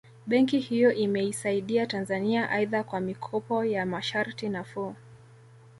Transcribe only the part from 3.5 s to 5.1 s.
ya masharti nafuu